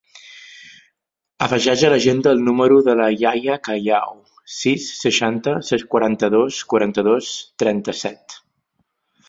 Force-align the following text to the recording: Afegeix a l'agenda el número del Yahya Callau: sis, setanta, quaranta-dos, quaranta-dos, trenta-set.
Afegeix 1.47 1.83
a 1.89 1.91
l'agenda 1.93 2.31
el 2.37 2.41
número 2.47 2.79
del 2.87 3.03
Yahya 3.25 3.59
Callau: 3.69 4.17
sis, 4.55 4.89
setanta, 5.03 5.57
quaranta-dos, 5.95 6.61
quaranta-dos, 6.75 7.33
trenta-set. 7.65 8.41